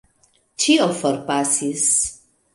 [0.63, 1.87] Ĉio forpasis.